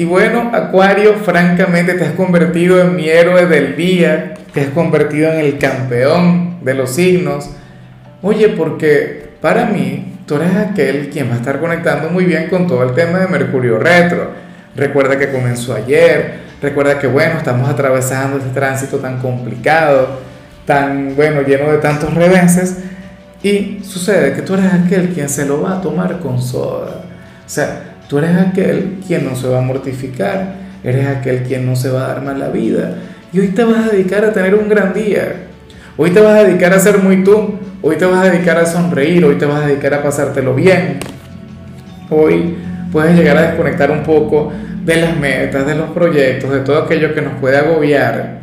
[0.00, 5.30] Y bueno, Acuario, francamente te has convertido en mi héroe del día, te has convertido
[5.30, 7.50] en el campeón de los signos.
[8.22, 12.66] Oye, porque para mí tú eres aquel quien va a estar conectando muy bien con
[12.66, 14.30] todo el tema de Mercurio retro.
[14.74, 20.20] Recuerda que comenzó ayer, recuerda que bueno, estamos atravesando este tránsito tan complicado,
[20.64, 22.78] tan bueno, lleno de tantos reveses.
[23.42, 27.02] Y sucede que tú eres aquel quien se lo va a tomar con soda.
[27.44, 31.76] O sea, Tú eres aquel quien no se va a mortificar, eres aquel quien no
[31.76, 32.96] se va a dar mal la vida.
[33.32, 35.46] Y hoy te vas a dedicar a tener un gran día.
[35.96, 37.54] Hoy te vas a dedicar a ser muy tú.
[37.80, 39.24] Hoy te vas a dedicar a sonreír.
[39.24, 40.98] Hoy te vas a dedicar a pasártelo bien.
[42.10, 42.56] Hoy
[42.90, 44.52] puedes llegar a desconectar un poco
[44.84, 48.40] de las metas, de los proyectos, de todo aquello que nos puede agobiar.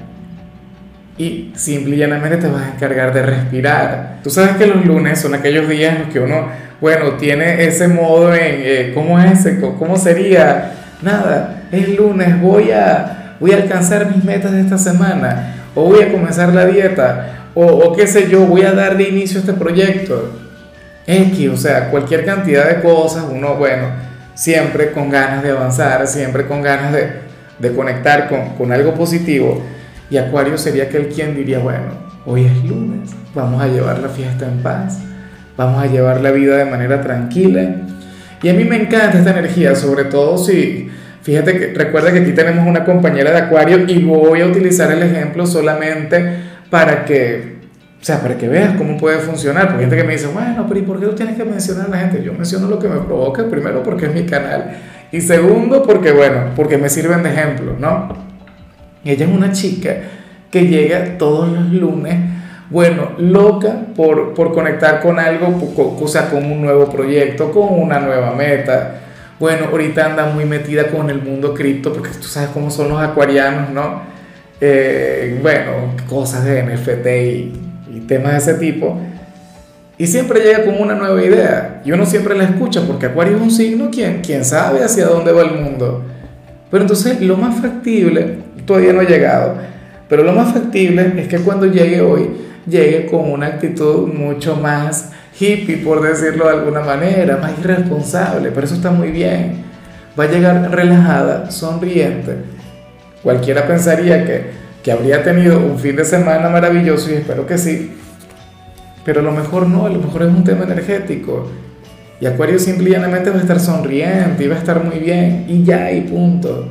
[1.17, 4.19] Y simple y llanamente te vas a encargar de respirar.
[4.23, 6.47] Tú sabes que los lunes son aquellos días en los que uno
[6.79, 9.47] bueno, tiene ese modo en, eh, ¿cómo es?
[9.79, 10.73] ¿Cómo sería?
[11.01, 16.03] Nada, es lunes, voy a, voy a alcanzar mis metas de esta semana, o voy
[16.03, 19.41] a comenzar la dieta, o, o qué sé yo, voy a dar de inicio a
[19.41, 20.39] este proyecto.
[21.07, 23.87] X, o sea, cualquier cantidad de cosas, uno, bueno,
[24.35, 27.07] siempre con ganas de avanzar, siempre con ganas de,
[27.57, 29.63] de conectar con, con algo positivo.
[30.09, 31.87] Y Acuario sería aquel quien diría, bueno,
[32.25, 34.99] hoy es lunes, vamos a llevar la fiesta en paz
[35.57, 37.75] vamos a llevar la vida de manera tranquila.
[38.41, 40.89] Y a mí me encanta esta energía, sobre todo si,
[41.23, 45.01] fíjate que recuerda que aquí tenemos una compañera de acuario y voy a utilizar el
[45.01, 46.37] ejemplo solamente
[46.69, 47.57] para que,
[47.99, 49.69] o sea, para que veas cómo puede funcionar.
[49.69, 51.87] Porque hay gente que me dice, bueno, pero ¿y por qué tú tienes que mencionar
[51.87, 52.23] a la gente?
[52.23, 54.77] Yo menciono lo que me provoca, primero porque es mi canal
[55.11, 58.26] y segundo porque, bueno, porque me sirven de ejemplo, ¿no?
[59.05, 59.95] Ella es una chica
[60.51, 62.15] que llega todos los lunes
[62.69, 65.57] bueno, loca por, conectar con algo,
[66.01, 68.95] o sea, con un nuevo proyecto, con una nueva meta.
[69.39, 73.01] Bueno, ahorita anda muy metida con el mundo cripto, porque tú sabes cómo son los
[73.01, 74.01] acuarianos, ¿no?
[74.59, 77.63] Eh, bueno, cosas de NFT y,
[78.07, 78.99] temas de ese tipo.
[79.97, 81.81] Y siempre llega con una nueva idea.
[81.83, 85.31] Y uno siempre la escucha, porque Acuario es un signo quien, quien sabe hacia dónde
[85.31, 86.03] va el mundo.
[86.69, 89.55] Pero entonces lo más factible, todavía no ha llegado,
[90.09, 92.29] pero lo más factible es que cuando llegue hoy,
[92.67, 98.65] llegue con una actitud mucho más hippie, por decirlo de alguna manera, más irresponsable, pero
[98.65, 99.63] eso está muy bien.
[100.19, 102.35] Va a llegar relajada, sonriente.
[103.21, 104.45] Cualquiera pensaría que,
[104.83, 107.91] que habría tenido un fin de semana maravilloso y espero que sí,
[109.05, 111.49] pero a lo mejor no, a lo mejor es un tema energético.
[112.19, 115.91] Y Acuario simplemente va a estar sonriente y va a estar muy bien y ya
[115.91, 116.67] y punto.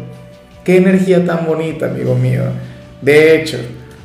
[0.64, 2.42] Qué energía tan bonita, amigo mío.
[3.00, 3.58] De hecho,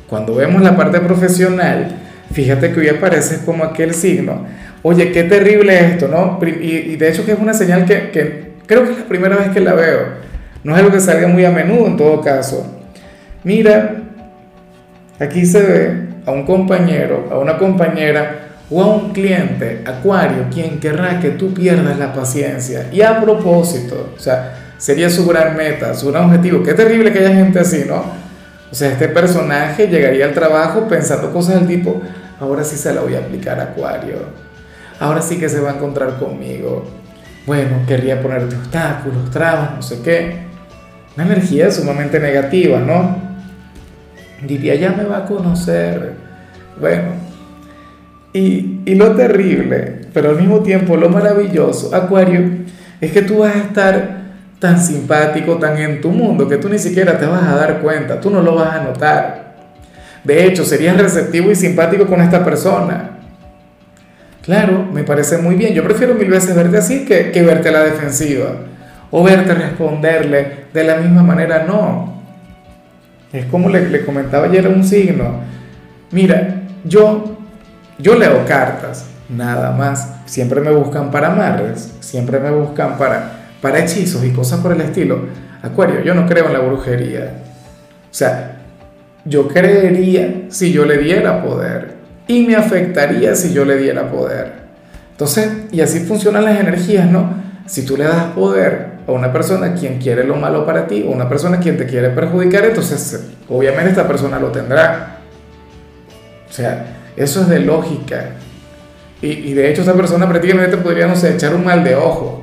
[0.08, 1.88] cuando vemos la parte profesional,
[2.32, 4.46] fíjate que hoy aparece como aquel signo.
[4.82, 6.38] Oye, qué terrible esto, ¿no?
[6.46, 9.48] Y, de hecho que es una señal que, que, creo que es la primera vez
[9.48, 10.22] que la veo.
[10.62, 12.64] No es algo que salga muy a menudo en todo caso.
[13.42, 13.96] Mira,
[15.18, 20.80] aquí se ve a un compañero, a una compañera o a un cliente, acuario, quien
[20.80, 22.88] querrá que tú pierdas la paciencia.
[22.90, 26.62] Y a propósito, o sea, sería su gran meta, su gran objetivo.
[26.62, 28.02] Qué terrible que haya gente así, ¿no?
[28.70, 32.00] O sea, este personaje llegaría al trabajo pensando cosas del tipo,
[32.40, 34.16] ahora sí se la voy a aplicar a Acuario,
[34.98, 36.84] ahora sí que se va a encontrar conmigo.
[37.46, 40.46] Bueno, querría ponerte obstáculos, trabas, no sé qué.
[41.16, 43.18] Una energía sumamente negativa, ¿no?
[44.46, 46.14] Diría, ya me va a conocer.
[46.80, 47.31] Bueno,
[48.32, 52.40] y, y lo terrible, pero al mismo tiempo lo maravilloso, Acuario,
[53.00, 54.22] es que tú vas a estar
[54.58, 58.20] tan simpático, tan en tu mundo, que tú ni siquiera te vas a dar cuenta,
[58.20, 59.42] tú no lo vas a notar.
[60.24, 63.10] De hecho, serías receptivo y simpático con esta persona.
[64.42, 65.74] Claro, me parece muy bien.
[65.74, 68.50] Yo prefiero mil veces verte así que, que verte a la defensiva.
[69.10, 72.22] O verte responderle de la misma manera, no.
[73.32, 75.40] Es como le, le comentaba ayer a un signo.
[76.12, 77.38] Mira, yo,
[78.02, 80.08] yo leo cartas, nada más.
[80.26, 84.80] Siempre me buscan para amarres, siempre me buscan para para hechizos y cosas por el
[84.82, 85.20] estilo,
[85.62, 87.34] Acuario, yo no creo en la brujería.
[88.10, 88.62] O sea,
[89.24, 91.92] yo creería si yo le diera poder
[92.26, 94.54] y me afectaría si yo le diera poder.
[95.12, 97.32] Entonces, y así funcionan las energías, ¿no?
[97.66, 101.12] Si tú le das poder, a una persona quien quiere lo malo para ti, o
[101.12, 105.18] una persona quien te quiere perjudicar, entonces obviamente esta persona lo tendrá.
[106.50, 108.36] O sea, eso es de lógica.
[109.20, 112.42] Y, de hecho esta persona prácticamente te podría, no sé, echar un mal de ojo.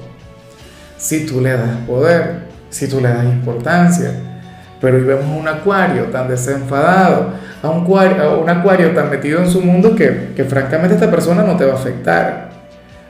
[0.97, 4.13] Si tú le das poder, si tú le das importancia.
[4.79, 9.61] Pero hoy vemos un acuario tan desenfadado, a a un acuario tan metido en su
[9.61, 12.49] mundo que, que francamente esta persona no te va a afectar.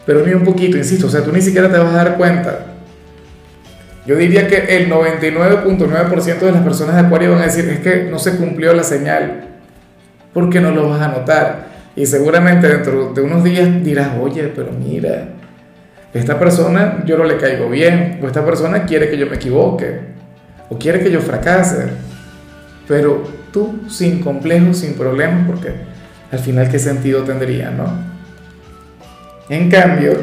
[0.04, 2.60] Pero ni un poquito, insisto, o sea, tú ni siquiera te vas a dar cuenta.
[4.08, 8.06] Yo diría que el 99.9% de las personas de Acuario van a decir, es que
[8.10, 9.49] no se cumplió la señal,
[10.34, 11.68] porque no lo vas a notar.
[11.96, 15.30] Y seguramente dentro de unos días dirás, oye, pero mira,
[16.14, 20.00] esta persona yo no le caigo bien, o esta persona quiere que yo me equivoque,
[20.70, 21.88] o quiere que yo fracase.
[22.88, 25.74] Pero tú, sin complejos, sin problemas, porque
[26.32, 27.88] al final, ¿qué sentido tendría, no?
[29.50, 30.14] En cambio,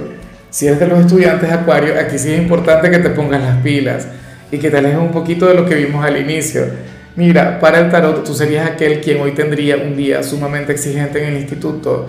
[0.51, 4.09] si eres de los estudiantes Acuario, aquí sí es importante que te pongas las pilas
[4.51, 6.63] y que te alejes un poquito de lo que vimos al inicio.
[7.17, 11.35] Mira, para el tarot tú serías aquel quien hoy tendría un día sumamente exigente en
[11.35, 12.07] el instituto,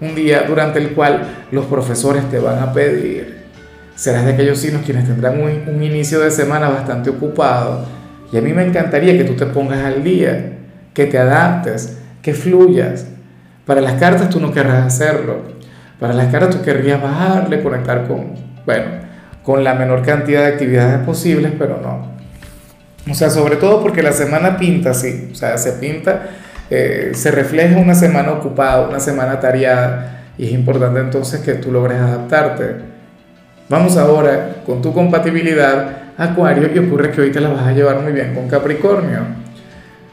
[0.00, 3.40] un día durante el cual los profesores te van a pedir.
[3.94, 7.86] Serás de aquellos signos quienes tendrán un, inicio de semana bastante ocupado.
[8.32, 10.58] Y a mí me encantaría que tú te pongas al día,
[10.94, 13.06] que te adaptes, que fluyas.
[13.66, 15.60] Para las cartas tú no querrás hacerlo
[16.00, 18.32] para las caras tú querrías bajarle, conectar con,
[18.64, 18.86] bueno,
[19.42, 22.19] con la menor cantidad de actividades posibles, pero no.
[23.08, 26.22] O sea, sobre todo porque la semana pinta así, o sea, se pinta,
[26.68, 31.72] eh, se refleja una semana ocupada, una semana tareada, y es importante entonces que tú
[31.72, 32.76] logres adaptarte.
[33.68, 38.00] Vamos ahora con tu compatibilidad, Acuario, y ocurre que hoy te la vas a llevar
[38.00, 39.20] muy bien con Capricornio.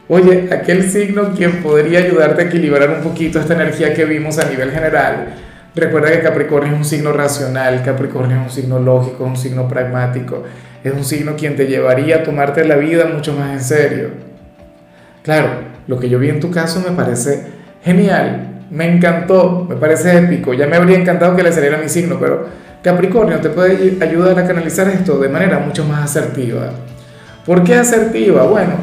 [0.08, 4.50] Oye, aquel signo quien podría ayudarte a equilibrar un poquito esta energía que vimos a
[4.50, 5.34] nivel general,
[5.78, 9.68] Recuerda que Capricornio es un signo racional, Capricornio es un signo lógico, es un signo
[9.68, 10.44] pragmático,
[10.88, 14.10] es un signo quien te llevaría a tomarte la vida mucho más en serio.
[15.24, 15.50] Claro,
[15.88, 17.44] lo que yo vi en tu caso me parece
[17.84, 22.18] genial, me encantó, me parece épico, ya me habría encantado que le saliera mi signo,
[22.20, 22.48] pero
[22.82, 26.72] Capricornio te puede ayudar a canalizar esto de manera mucho más asertiva.
[27.46, 28.44] ¿Por qué asertiva?
[28.44, 28.74] Bueno,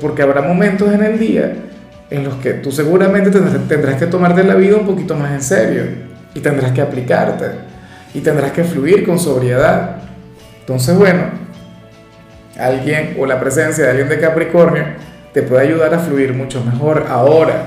[0.00, 1.52] porque habrá momentos en el día
[2.10, 5.82] en los que tú seguramente tendrás que tomarte la vida un poquito más en serio
[6.34, 7.46] y tendrás que aplicarte
[8.14, 9.96] y tendrás que fluir con sobriedad.
[10.70, 11.22] Entonces, bueno,
[12.56, 14.84] alguien o la presencia de alguien de Capricornio
[15.32, 17.64] te puede ayudar a fluir mucho mejor ahora.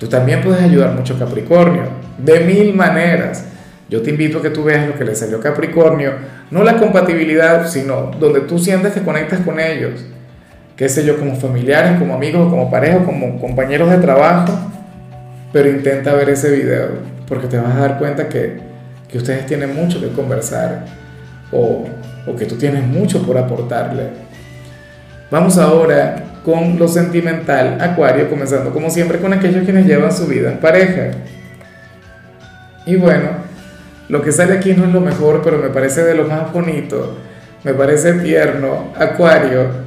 [0.00, 1.84] Tú también puedes ayudar mucho a Capricornio,
[2.18, 3.44] de mil maneras.
[3.88, 6.10] Yo te invito a que tú veas lo que le salió a Capricornio,
[6.50, 10.04] no la compatibilidad, sino donde tú sientes que conectas con ellos,
[10.74, 14.52] qué sé yo, como familiares, como amigos, como pareja, como compañeros de trabajo,
[15.52, 16.88] pero intenta ver ese video
[17.28, 18.56] porque te vas a dar cuenta que,
[19.06, 20.84] que ustedes tienen mucho que conversar
[21.52, 21.84] o,
[22.26, 24.08] o que tú tienes mucho por aportarle.
[25.30, 30.52] Vamos ahora con lo sentimental, Acuario, comenzando como siempre con aquellos quienes llevan su vida
[30.52, 31.10] en pareja.
[32.86, 33.30] Y bueno,
[34.08, 37.16] lo que sale aquí no es lo mejor, pero me parece de lo más bonito,
[37.64, 39.84] me parece tierno, Acuario.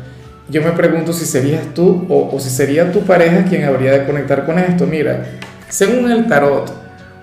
[0.50, 4.06] Yo me pregunto si serías tú o, o si sería tu pareja quien habría de
[4.06, 4.88] conectar con esto.
[4.88, 5.26] Mira,
[5.70, 6.72] según el tarot,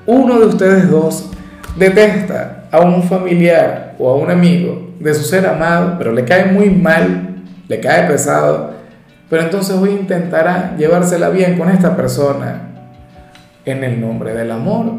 [0.06, 1.30] uno de ustedes dos
[1.76, 6.46] detesta a un familiar o a un amigo de su ser amado, pero le cae
[6.46, 8.74] muy mal, le cae pesado,
[9.28, 12.62] pero entonces hoy intentará llevársela bien con esta persona
[13.64, 14.92] en el nombre del amor,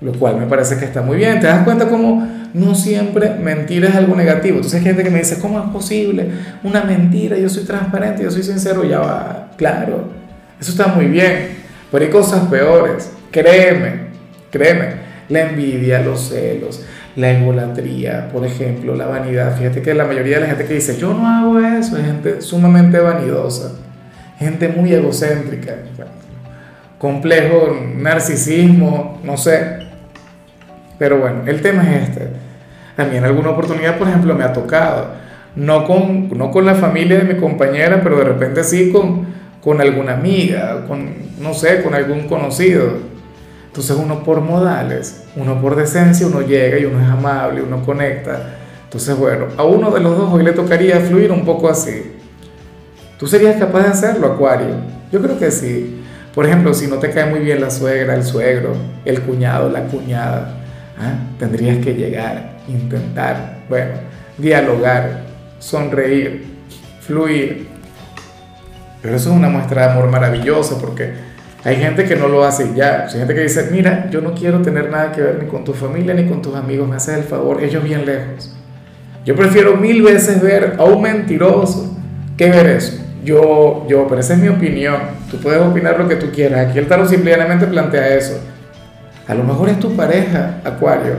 [0.00, 1.40] lo cual me parece que está muy bien.
[1.40, 4.56] ¿Te das cuenta cómo no siempre mentir es algo negativo?
[4.56, 6.30] Entonces hay gente que me dice, ¿cómo es posible?
[6.62, 10.08] Una mentira, yo soy transparente, yo soy sincero, ya va, claro,
[10.60, 14.10] eso está muy bien, pero hay cosas peores, créeme,
[14.50, 14.94] Créeme,
[15.30, 16.84] la envidia, los celos,
[17.16, 19.56] la egolatría, por ejemplo, la vanidad.
[19.56, 22.40] Fíjate que la mayoría de la gente que dice, yo no hago eso, es gente
[22.42, 23.72] sumamente vanidosa,
[24.38, 25.76] gente muy egocéntrica,
[26.98, 29.78] complejo narcisismo, no sé.
[30.98, 32.28] Pero bueno, el tema es este.
[32.96, 35.08] A mí en alguna oportunidad, por ejemplo, me ha tocado,
[35.56, 39.26] no con, no con la familia de mi compañera, pero de repente sí con,
[39.62, 41.08] con alguna amiga, con,
[41.40, 43.09] no sé, con algún conocido
[43.70, 48.56] entonces uno por modales, uno por decencia, uno llega y uno es amable, uno conecta.
[48.82, 52.16] Entonces, bueno, a uno de los dos hoy le tocaría fluir un poco así.
[53.16, 54.74] ¿Tú serías capaz de hacerlo, Acuario?
[55.12, 56.02] Yo creo que sí.
[56.34, 58.74] Por ejemplo, si no te cae muy bien la suegra, el suegro,
[59.04, 60.52] el cuñado, la cuñada,
[60.98, 61.14] ¿ah?
[61.38, 63.92] tendrías que llegar, intentar, bueno,
[64.36, 65.22] dialogar,
[65.60, 66.44] sonreír,
[67.02, 67.68] fluir.
[69.00, 71.29] Pero eso es una muestra de amor maravillosa porque
[71.62, 73.04] hay gente que no lo hace ya.
[73.04, 75.74] Hay gente que dice, mira, yo no quiero tener nada que ver ni con tu
[75.74, 78.54] familia ni con tus amigos, me haces el favor, ellos bien lejos.
[79.24, 81.94] Yo prefiero mil veces ver a un mentiroso
[82.36, 82.98] que ver eso.
[83.22, 84.96] Yo, yo, pero esa es mi opinión.
[85.30, 86.68] Tú puedes opinar lo que tú quieras.
[86.68, 88.40] Aquí el tarot simplemente plantea eso.
[89.28, 91.16] A lo mejor es tu pareja, Acuario,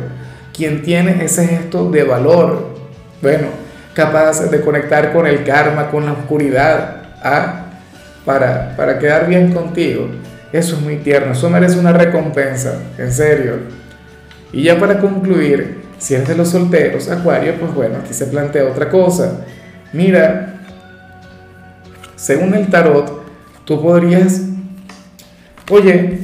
[0.52, 2.72] quien tiene ese gesto de valor.
[3.22, 3.48] Bueno,
[3.94, 7.66] capaz de conectar con el karma, con la oscuridad, ¿ah?
[8.26, 10.08] para, para quedar bien contigo.
[10.54, 13.54] Eso es muy tierno, eso merece una recompensa, en serio.
[14.52, 18.66] Y ya para concluir, si eres de los solteros, Acuario, pues bueno, aquí se plantea
[18.66, 19.46] otra cosa.
[19.94, 20.56] Mira,
[22.16, 23.24] según el tarot,
[23.66, 24.42] tú podrías,
[25.70, 26.20] oye,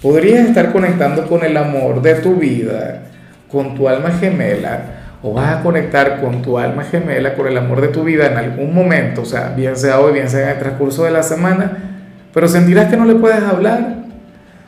[0.00, 3.02] podrías estar conectando con el amor de tu vida,
[3.50, 7.80] con tu alma gemela, o vas a conectar con tu alma gemela, con el amor
[7.80, 10.58] de tu vida en algún momento, o sea, bien sea hoy, bien sea en el
[10.58, 11.93] transcurso de la semana,
[12.34, 14.04] pero sentirás que no le puedes hablar,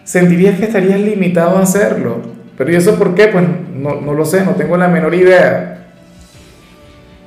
[0.04, 2.22] sentirías que estarías limitado a hacerlo.
[2.56, 3.28] Pero ¿y eso por qué?
[3.28, 3.44] Pues
[3.74, 5.88] no, no lo sé, no tengo la menor idea.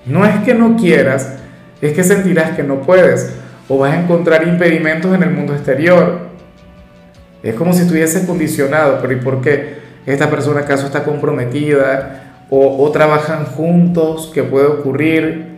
[0.06, 1.36] No es que no quieras,
[1.82, 3.36] es que sentirás que no puedes
[3.68, 6.30] o vas a encontrar impedimentos en el mundo exterior.
[7.44, 9.78] Es como si estuvieses condicionado, pero ¿y por qué?
[10.08, 12.30] ¿Esta persona acaso está comprometida?
[12.50, 15.58] o, trabajan juntos, que puede ocurrir,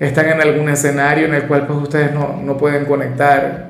[0.00, 3.67] están en algún escenario en el cual pues ustedes no, no pueden conectar.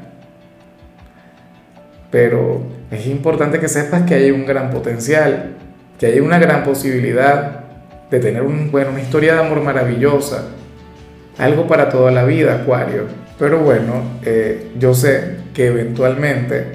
[2.11, 5.57] Pero es importante que sepas que hay un gran potencial,
[5.99, 7.61] que hay una gran posibilidad
[8.11, 10.45] de tener un, bueno, una historia de amor maravillosa,
[11.37, 13.05] algo para toda la vida, Acuario.
[13.39, 16.73] Pero bueno, eh, yo sé que eventualmente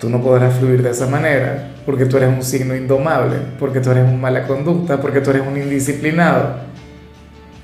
[0.00, 3.90] tú no podrás fluir de esa manera, porque tú eres un signo indomable, porque tú
[3.90, 6.56] eres un mala conducta, porque tú eres un indisciplinado.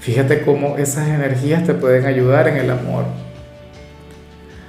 [0.00, 3.04] Fíjate cómo esas energías te pueden ayudar en el amor.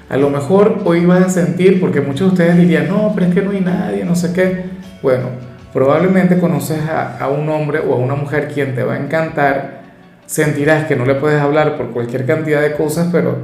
[0.10, 3.34] A lo mejor hoy vas a sentir, porque muchos de ustedes dirían, no, pero es
[3.34, 4.66] que no hay nadie, no sé qué.
[5.02, 5.30] Bueno,
[5.74, 9.82] probablemente conoces a, a un hombre o a una mujer quien te va a encantar,
[10.26, 13.38] sentirás que no le puedes hablar por cualquier cantidad de cosas, pero,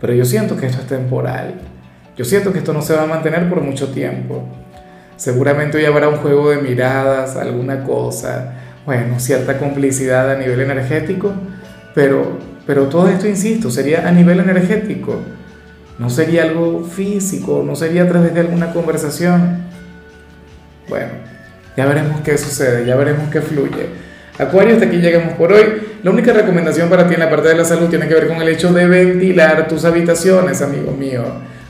[0.00, 1.54] pero yo siento que esto es temporal.
[2.14, 4.44] Yo siento que esto no se va a mantener por mucho tiempo.
[5.16, 8.52] Seguramente hoy habrá un juego de miradas, alguna cosa,
[8.84, 11.32] bueno, cierta complicidad a nivel energético,
[11.94, 15.20] pero, pero todo esto, insisto, sería a nivel energético.
[16.02, 19.58] No sería algo físico, no sería a través de alguna conversación.
[20.88, 21.12] Bueno,
[21.76, 23.86] ya veremos qué sucede, ya veremos qué fluye.
[24.36, 25.62] Acuario, hasta aquí llegamos por hoy.
[26.02, 28.42] La única recomendación para ti en la parte de la salud tiene que ver con
[28.42, 31.22] el hecho de ventilar tus habitaciones, amigo mío.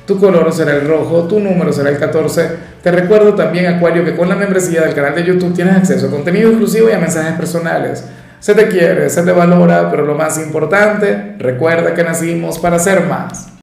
[0.06, 2.48] Tu color será el rojo, tu número será el 14.
[2.82, 6.10] Te recuerdo también, Acuario, que con la membresía del canal de YouTube tienes acceso a
[6.10, 8.02] contenido exclusivo y a mensajes personales.
[8.40, 13.02] Se te quiere, se te valora, pero lo más importante, recuerda que nacimos para ser
[13.02, 13.52] más.